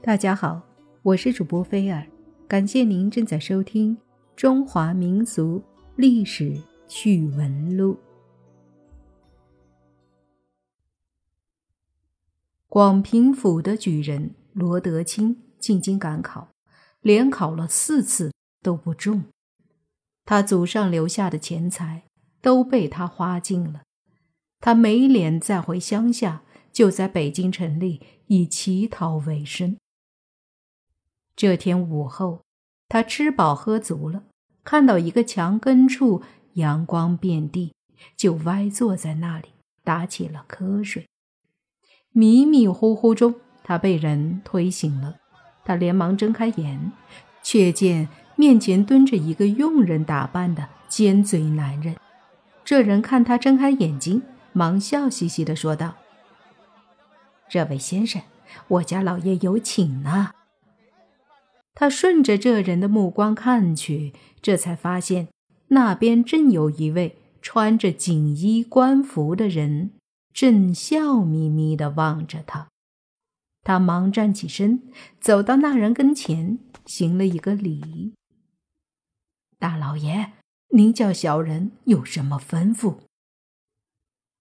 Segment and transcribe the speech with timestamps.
[0.00, 0.62] 大家好，
[1.02, 2.06] 我是主播菲尔，
[2.46, 3.96] 感谢您正在收听
[4.36, 5.60] 《中华民俗
[5.96, 6.56] 历史
[6.86, 7.94] 趣闻录》。
[12.68, 16.48] 广平府的举人罗德清进京赶考，
[17.00, 19.24] 连考了四次都不中，
[20.24, 22.04] 他祖上留下的钱财
[22.40, 23.82] 都被他花尽了，
[24.60, 29.76] 他没脸再回乡下，就在北京城里以乞讨为生。
[31.38, 32.42] 这天午后，
[32.88, 34.24] 他吃饱喝足了，
[34.64, 36.20] 看到一个墙根处
[36.54, 37.72] 阳光遍地，
[38.16, 39.50] 就歪坐在那里
[39.84, 41.06] 打起了瞌睡。
[42.10, 45.14] 迷迷糊糊中，他被人推醒了。
[45.64, 46.90] 他连忙睁开眼，
[47.40, 51.94] 却见面前蹲着一个佣人打扮的尖嘴男人。
[52.64, 55.94] 这人看他睁开眼睛，忙笑嘻嘻地说道
[57.48, 58.20] ：“这位先生，
[58.66, 60.32] 我家老爷有请呢。”
[61.80, 64.12] 他顺着这人的目光看去，
[64.42, 65.28] 这才发现
[65.68, 69.92] 那边正有一位穿着锦衣官服的人，
[70.32, 72.66] 正笑眯眯地望着他。
[73.62, 74.82] 他忙站起身，
[75.20, 78.12] 走到那人跟前，行了一个礼
[79.60, 80.32] ：“大老爷，
[80.70, 82.96] 您叫小人有什么吩咐？”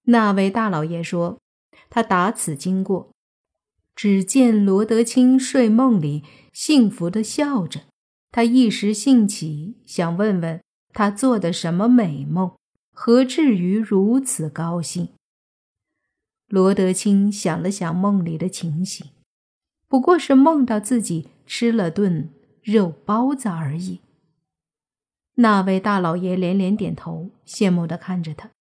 [0.10, 1.40] 那位大老爷说
[1.88, 3.12] ：“他打此经过。”
[3.98, 7.86] 只见罗德清睡梦里幸福的笑着，
[8.30, 10.62] 他一时兴起，想问问
[10.94, 12.56] 他做的什么美梦，
[12.94, 15.10] 何至于如此高兴？
[16.48, 19.08] 罗德清想了想梦里的情形，
[19.88, 22.30] 不过是梦到自己吃了顿
[22.62, 24.02] 肉包子而已。
[25.40, 28.52] 那位大老爷连连点头，羡慕的看着他，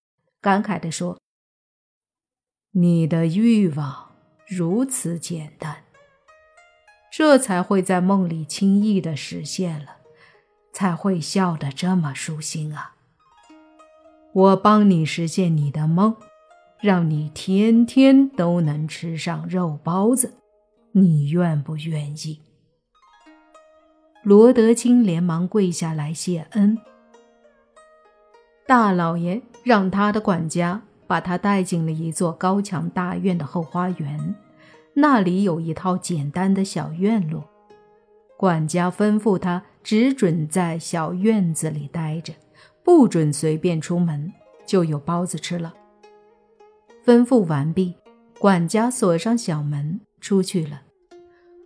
[0.40, 1.20] 感慨的说
[2.72, 4.06] ：“你的欲望。”
[4.48, 5.78] 如此简单，
[7.10, 9.96] 这才会在梦里轻易的实现了，
[10.72, 12.94] 才会笑得这么舒心啊！
[14.32, 16.14] 我帮你实现你的梦，
[16.80, 20.34] 让你天天都能吃上肉包子，
[20.92, 22.40] 你愿不愿意？
[24.22, 26.78] 罗德清连忙跪下来谢恩。
[28.64, 30.85] 大老爷让他的管家。
[31.06, 34.34] 把他带进了一座高墙大院的后花园，
[34.94, 37.48] 那里有一套简单的小院落。
[38.36, 42.34] 管家吩咐他只准在小院子里待着，
[42.84, 44.32] 不准随便出门，
[44.66, 45.72] 就有包子吃了。
[47.04, 47.94] 吩咐完毕，
[48.38, 50.82] 管家锁上小门出去了。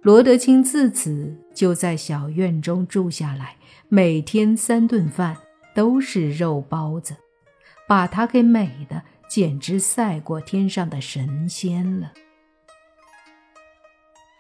[0.03, 3.57] 罗德清自此就在小院中住下来，
[3.89, 5.37] 每天三顿饭
[5.75, 7.17] 都是肉包子，
[7.89, 9.03] 把他给美的。
[9.31, 12.13] 简直赛过天上的神仙了。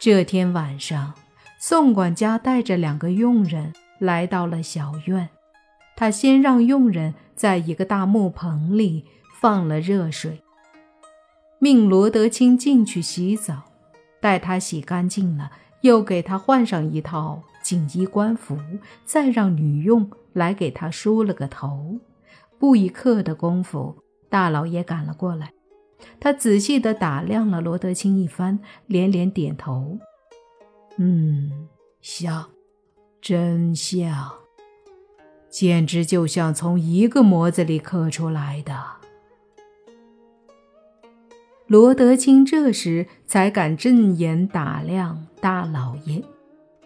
[0.00, 1.14] 这天晚上，
[1.60, 5.28] 宋管家带着两个佣人来到了小院。
[5.94, 9.04] 他先让佣人在一个大木盆里
[9.40, 10.42] 放了热水，
[11.60, 13.62] 命罗德清进去洗澡。
[14.20, 15.52] 待他洗干净了，
[15.82, 18.58] 又给他换上一套锦衣官服，
[19.04, 22.00] 再让女佣来给他梳了个头。
[22.58, 23.96] 不一刻的功夫。
[24.30, 25.52] 大老爷赶了过来，
[26.18, 29.98] 他仔细地打量了罗德清一番，连连点头
[30.96, 31.68] ：“嗯，
[32.00, 32.48] 像，
[33.20, 34.32] 真像，
[35.50, 38.82] 简直就像从一个模子里刻出来的。”
[41.66, 46.24] 罗德清这时才敢正眼打量大老爷，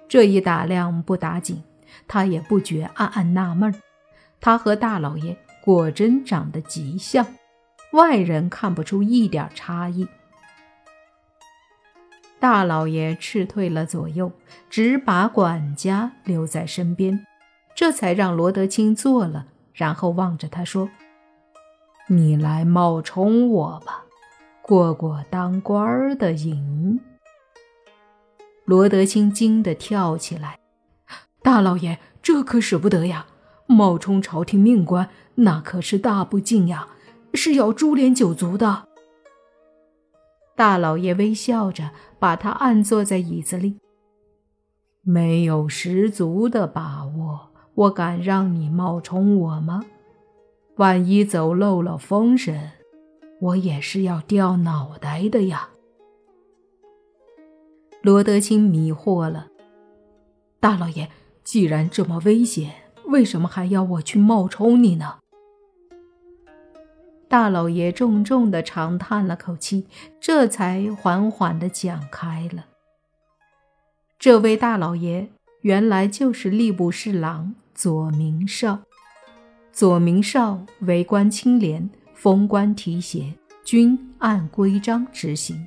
[0.09, 1.62] 这一打量不打紧，
[2.09, 3.75] 他也不觉暗暗纳闷
[4.41, 5.37] 他和大老爷。
[5.64, 7.26] 果真长得极像，
[7.94, 10.06] 外人看不出一点差异。
[12.38, 14.30] 大老爷斥退了左右，
[14.69, 17.26] 只把管家留在身边，
[17.74, 20.91] 这才让罗德清坐了，然后望着他说
[22.08, 24.04] ：“你来冒充我吧，
[24.60, 27.00] 过过当官的瘾。”
[28.66, 30.59] 罗德清惊得跳起来
[31.42, 33.24] ：“大老爷，这可使不得呀！”
[33.66, 36.89] 冒充朝廷命官，那可是大不敬呀，
[37.34, 38.89] 是要株连九族的。
[40.57, 43.81] 大老爷微笑着，把他按坐在椅子里。
[45.03, 49.84] 没有十足的把握，我敢让你冒充我吗？
[50.77, 52.71] 万一走漏了风声，
[53.41, 55.71] 我也是要掉脑袋的呀。
[58.03, 59.48] 罗德清迷惑了，
[60.60, 61.10] 大老爷，
[61.42, 62.75] 既然这么危险。
[63.07, 65.19] 为什么还要我去冒充你呢？
[67.34, 69.89] 大老爷重重的长叹了口气，
[70.21, 72.66] 这才缓缓的讲开了。
[74.21, 75.28] 这位大老爷
[75.63, 78.83] 原来就是吏部侍郎左明绍。
[79.72, 83.34] 左明绍为官清廉，封官提携，
[83.65, 85.66] 均按规章执行。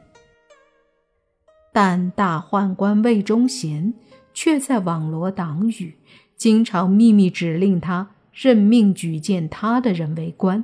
[1.73, 3.93] 但大宦官魏忠贤
[4.33, 5.97] 却在网罗党羽，
[6.37, 10.63] 经常秘密指令他任命举荐他的人为官，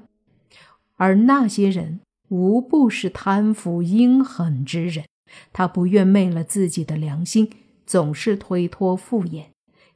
[0.95, 1.99] 而那些人
[2.29, 5.05] 无不是贪腐阴狠之人。
[5.51, 7.51] 他不愿昧了自己的良心，
[7.85, 9.45] 总是推脱敷衍，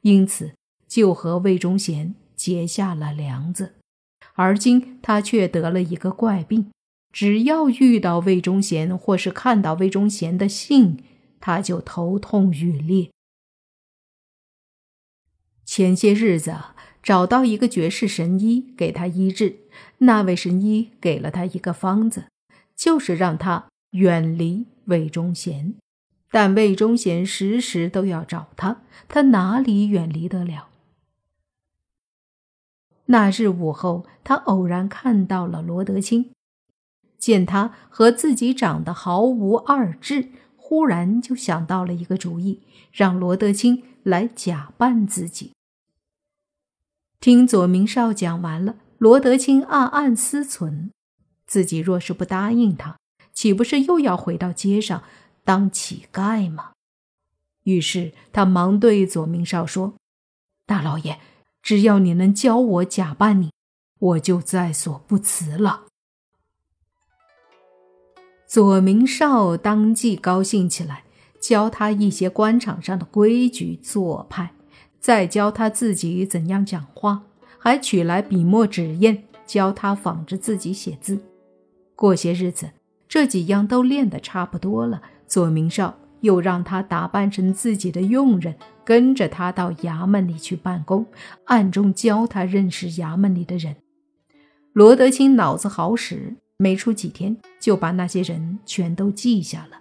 [0.02, 0.52] 因此
[0.86, 2.14] 就和魏忠贤。
[2.38, 3.74] 结下了梁子，
[4.34, 6.70] 而今他却得了一个怪病，
[7.12, 11.02] 只要遇到魏忠贤，或是看到魏忠贤的信，
[11.40, 13.10] 他就头痛欲裂。
[15.64, 16.54] 前些日子
[17.08, 19.60] 找到一个绝世神医给他医治，
[19.96, 22.26] 那位神医给了他一个方子，
[22.76, 25.72] 就是让他远离魏忠贤，
[26.30, 30.68] 但魏忠贤时时都要找他，他哪里远离得了？
[33.06, 36.32] 那日午后，他偶然看到了罗德清，
[37.16, 42.60] 见他和自己长得毫无二致，忽然就想到了一个主意，
[42.92, 45.52] 让罗德清来假扮自己。
[47.20, 50.90] 听左明少讲完了，罗德清暗暗思忖：
[51.46, 52.96] 自己若是不答应他，
[53.32, 55.02] 岂不是又要回到街上
[55.44, 56.72] 当乞丐吗？
[57.64, 59.94] 于是他忙对左明少说
[60.66, 61.18] ：“大老爷。”
[61.60, 63.50] 只要你能教我假扮你，
[63.98, 65.84] 我就在所不辞了。
[68.46, 71.04] 左明少当即高兴起来，
[71.42, 74.54] 教他一些官场上的规矩做派，
[75.00, 77.22] 再教他自己怎样讲话，
[77.58, 81.18] 还取来笔墨纸砚教他仿着自己写字。
[81.94, 82.70] 过些日子，
[83.08, 88.54] 这几样都练得差不多了，左明少又让他打扮成自己的佣人。
[88.84, 91.04] 跟着他到衙门里去办公，
[91.44, 93.76] 暗中教他认识衙门里的人。
[94.72, 99.80] 罗德清脑子好使，没出几天就把那些人全都记下了。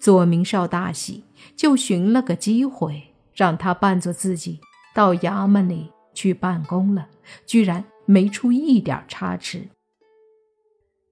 [0.00, 1.24] 左明少大喜，
[1.54, 4.60] 就寻了个机会，让他扮作自己
[4.94, 7.08] 到衙门里去办公了，
[7.46, 9.68] 居然没出一点差池。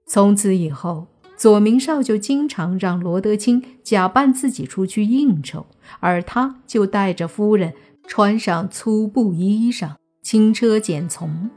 [0.07, 1.07] 从此以后。
[1.37, 5.65] 左明少就经常让罗德清假扮自己出去应酬，
[5.99, 7.73] 而他就带着夫人
[8.07, 11.49] 穿上粗布衣裳，轻车简从，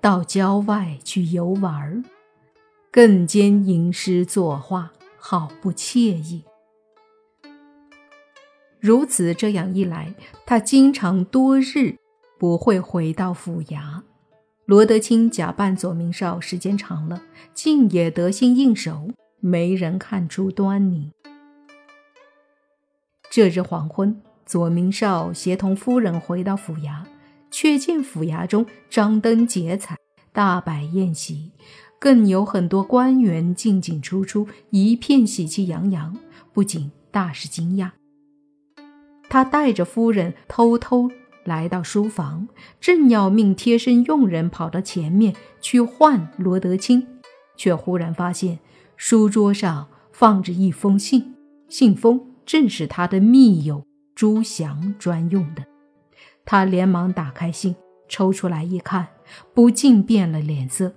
[0.00, 2.04] 到郊外去游玩，
[2.92, 6.44] 更兼吟诗作画，好不惬意。
[8.86, 10.14] 如此这样一来，
[10.46, 11.96] 他经常多日
[12.38, 14.00] 不会回到府衙。
[14.64, 17.20] 罗德清假扮左明少时间长了，
[17.52, 19.10] 竟也得心应手，
[19.40, 21.10] 没人看出端倪。
[23.28, 27.02] 这日黄昏，左明少协同夫人回到府衙，
[27.50, 29.96] 却见府衙中张灯结彩，
[30.32, 31.50] 大摆宴席，
[31.98, 36.16] 更有很多官员进进出出，一片喜气洋洋，
[36.52, 37.90] 不仅大是惊讶。
[39.28, 41.10] 他带着夫人偷偷。
[41.44, 42.48] 来到书房，
[42.80, 47.06] 正要命贴身佣人跑到前面去唤罗德清，
[47.56, 48.58] 却忽然发现
[48.96, 51.36] 书桌上放着一封信，
[51.68, 53.86] 信封正是他的密友
[54.16, 55.64] 朱祥专用的。
[56.44, 57.76] 他连忙打开信，
[58.08, 59.06] 抽出来一看，
[59.54, 60.94] 不禁变了脸色。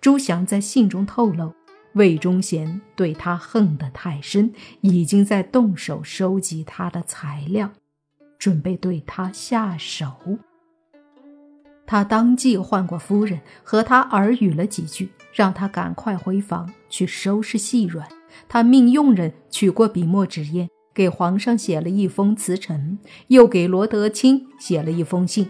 [0.00, 1.52] 朱祥在信中透露，
[1.94, 7.70] 魏忠贤对他恨得太深，已经在动手收集他的材料。
[8.38, 10.10] 准备对他下手，
[11.86, 18.08] 他当即唤过夫人，和他耳语了几句，让他赶快回房去收拾细软。
[18.48, 25.48] 他命佣人取过笔墨纸砚，给皇上写了一封辞呈，又给罗德清写了一封信，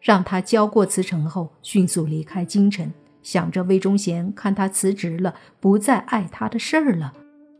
[0.00, 2.92] 让他交过辞呈后，迅速离开京城，
[3.24, 7.12] 想着魏忠贤看他辞职了，不再碍他的事儿了，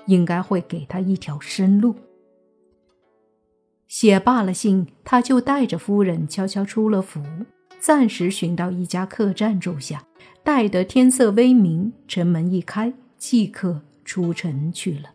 [0.07, 1.97] 应该会给他一条生路。
[3.89, 7.21] 写罢了信，他就带着夫人悄悄出了府，
[7.81, 10.05] 暂时寻到一家客栈住下。
[10.43, 15.11] 待得天色微明，城门一开，即刻出城去了。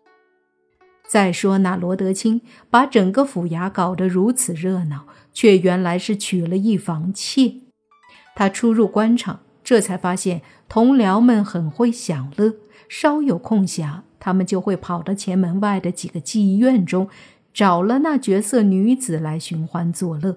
[1.06, 7.54] 再说那罗德清把整个府衙搞得如此热闹，却原来是娶了一房妾。
[8.34, 12.56] 他出入官场，这才发现同僚们很会享乐，
[12.88, 17.08] 稍有空暇，他们就会跑到前门外的几个妓院中。
[17.54, 20.36] 找了那绝色女子来寻欢作乐，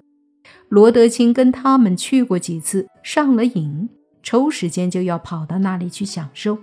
[0.68, 3.88] 罗德清跟他们去过几次，上了瘾，
[4.22, 6.58] 抽时间就要跑到那里去享受。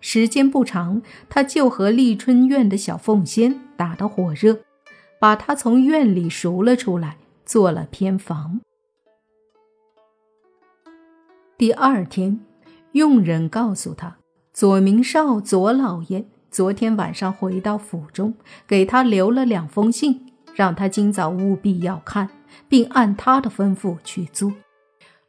[0.00, 4.58] 时间不长，他就和丽春院的小凤仙打得火热。
[5.20, 8.60] 把他从院里赎了出来，做了偏房。
[11.62, 12.40] 第二天，
[12.90, 14.16] 佣人告诉他，
[14.52, 18.34] 左明少左老爷昨天晚上回到府中，
[18.66, 20.26] 给他留了两封信，
[20.56, 22.28] 让他今早务必要看，
[22.68, 24.52] 并按他的吩咐去做。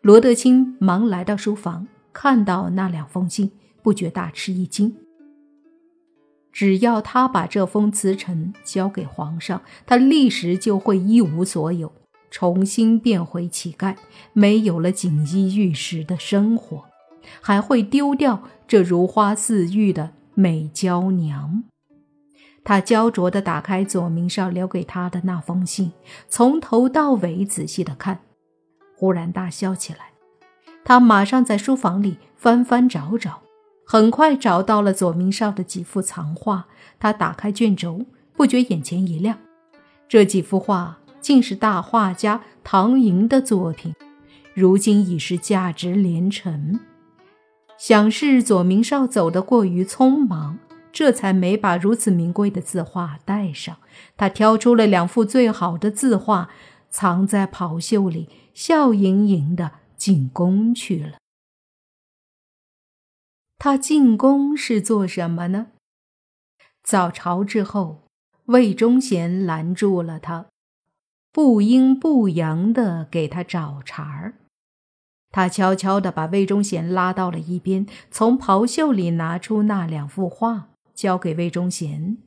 [0.01, 3.51] 罗德清忙来到书房，看到那两封信，
[3.83, 4.95] 不觉大吃一惊。
[6.51, 11.93] 只要他把这封辞呈交给皇上，他立时就会一无所有，
[12.33, 13.95] 重新变回乞丐，
[14.33, 16.85] 没有了锦衣玉食的生活，
[17.39, 21.63] 还会丢掉这如花似玉的美娇娘。
[22.63, 25.91] 他焦灼地打开左明少留给他的那封信，
[26.27, 28.21] 从头到尾仔细地看，
[28.95, 29.99] 忽然大笑起来。
[30.83, 33.41] 他马上在书房里翻翻找找。
[33.85, 36.65] 很快找到了左明少的几幅藏画，
[36.99, 39.37] 他打开卷轴，不觉眼前一亮。
[40.07, 43.95] 这几幅画竟是大画家唐寅的作品，
[44.53, 46.81] 如今已是价值连城。
[47.77, 50.59] 想是左明少走得过于匆忙，
[50.91, 53.77] 这才没把如此名贵的字画带上。
[54.17, 56.49] 他挑出了两幅最好的字画，
[56.89, 61.17] 藏在袍袖里，笑盈盈地进宫去了。
[63.57, 65.67] 他进宫是做什么呢？
[66.83, 68.03] 早朝之后，
[68.47, 70.47] 魏忠贤拦住了他，
[71.33, 74.35] 不阴不阳的给他找茬儿。
[75.31, 82.17] 他悄悄地把魏忠贤拉到了一边，从袍袖里拿出那两幅画，交给魏忠贤。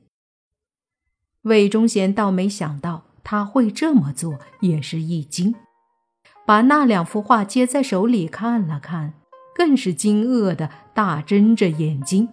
[1.43, 5.55] 魏忠贤倒没想到他会这么做，也是一惊，
[6.45, 9.13] 把那两幅画接在手里看了看。
[9.55, 12.29] 更是惊愕的大睁着眼睛。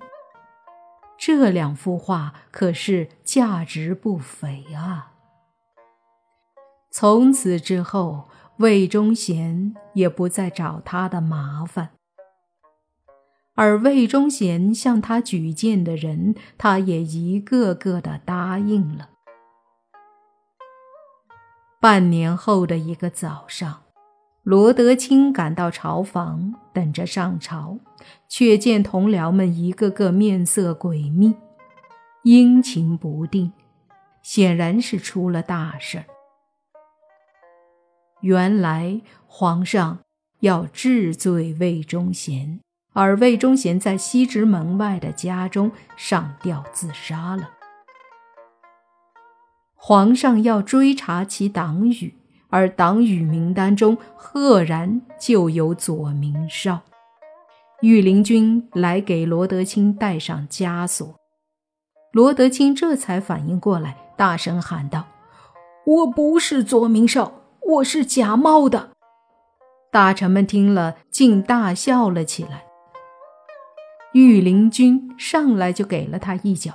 [1.17, 5.14] 这两幅画可是价值不菲啊！
[6.97, 11.91] 从此之后，魏忠贤也不再找他的麻烦，
[13.57, 19.11] 而魏忠贤向他举荐的人，他也一个个的答应了。
[21.81, 23.81] 半年后的一个早上。
[24.45, 27.77] 罗德清赶到朝房，等着上朝，
[28.29, 31.35] 却见同僚们一个个面色诡秘，
[32.23, 33.53] 阴晴不定，
[34.23, 36.05] 显然是出了大事儿。
[38.25, 39.99] 原来皇上
[40.41, 42.59] 要治罪魏忠贤，
[42.95, 47.51] 而魏忠贤在西直门外的家中上吊自杀了。
[49.75, 52.15] 皇上要追查其党羽。
[52.49, 56.83] 而党羽名单中，赫然就有左明少。
[57.81, 61.17] 御林军来给罗德清戴上枷锁，
[62.13, 65.05] 罗德清这才反应过来，大声喊道
[65.85, 67.33] ：“我不是左明少，
[67.67, 68.91] 我是假冒的！”
[69.91, 72.65] 大臣们听了，竟大笑了起来。
[74.13, 76.75] 御林军上来就给了他一脚，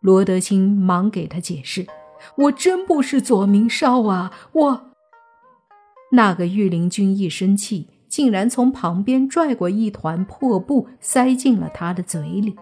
[0.00, 1.86] 罗德清忙给他解释。
[2.36, 4.32] 我真不是左明少啊！
[4.52, 4.90] 我
[6.12, 12.56] 那个御林军一生气，竟然从旁边拽过一团破布，塞进了他的嘴里。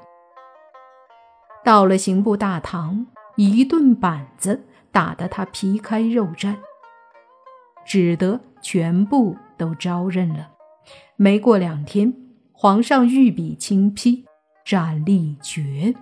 [1.62, 6.56] 到了刑部大堂，一顿板子打得他皮开肉绽，
[7.84, 10.50] 只得全部都招认了。
[11.16, 12.14] 没过两天，
[12.52, 14.24] 皇上御笔亲批，
[14.64, 15.94] 斩立决。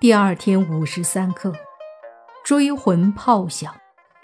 [0.00, 1.52] 第二天午时三刻，
[2.44, 3.74] 追魂炮响，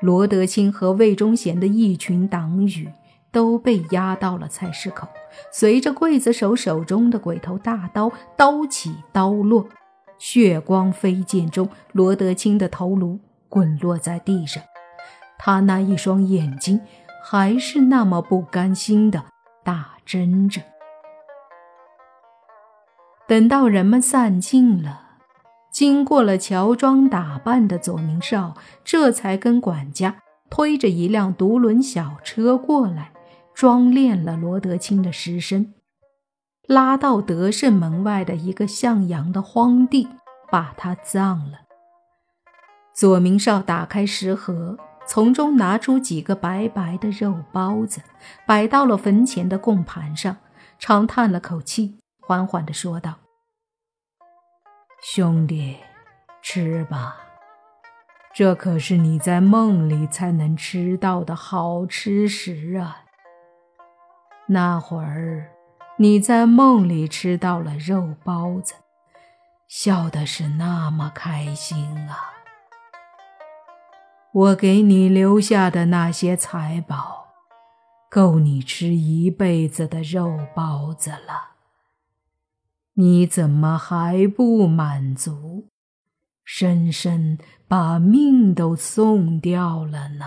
[0.01, 2.91] 罗德清和魏忠贤的一群党羽
[3.31, 5.07] 都被押到了菜市口。
[5.53, 9.69] 随着刽子手手中的鬼头大刀刀起刀落，
[10.19, 13.19] 血光飞溅中，罗德清的头颅
[13.49, 14.63] 滚落在地上。
[15.39, 16.81] 他那一双眼睛
[17.23, 19.25] 还是那么不甘心的
[19.63, 20.63] 大睁着。
[23.29, 25.03] 等到人们散尽了。
[25.71, 33.13] 经过了乔装打扮的左明少，这才跟管家推着一辆独轮小车过来，
[33.53, 35.75] 装殓了罗德清的尸身，
[36.67, 40.09] 拉到德胜门外的一个向阳的荒地，
[40.51, 41.61] 把他葬了。
[42.93, 48.01] 左明少打开食盒，从中拿出几个白白的肉包子，
[48.47, 50.39] 摆到了坟前的供盘上，
[50.79, 53.15] 长叹了口气，缓缓地说道。
[55.03, 55.77] 兄弟，
[56.43, 57.17] 吃吧，
[58.35, 63.05] 这可是你在梦里才能吃到的好吃食啊！
[64.49, 65.51] 那会儿
[65.99, 68.75] 你在梦里吃到了肉包子，
[69.67, 72.35] 笑的是那么开心啊！
[74.33, 77.29] 我给你留下的那些财宝，
[78.11, 81.57] 够你吃一辈子的肉包子了。
[82.99, 85.71] 你怎么还不满足？
[86.45, 90.27] 深深把命都送掉了呢？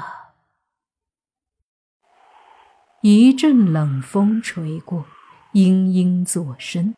[3.02, 5.06] 一阵冷风吹过，
[5.54, 6.94] 嘤嘤作声。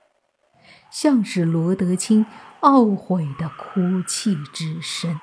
[0.91, 2.25] 像是罗德清
[2.61, 5.19] 懊悔的哭泣之声。